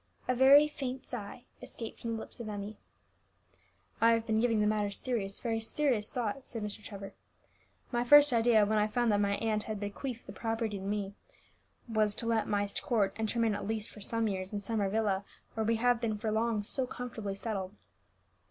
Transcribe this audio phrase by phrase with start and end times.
[0.27, 2.79] A very faint sigh escaped from the lips of Emmie.
[4.01, 6.83] "I have been giving the matter serious, very serious thought," said Mr.
[6.83, 7.13] Trevor.
[7.91, 11.13] "My first idea, when I found that my aunt had bequeathed the property to me,
[11.87, 14.89] was to let Myst Court, and to remain at least for some years in Summer
[14.89, 17.75] Villa, where we have been for long so comfortably settled.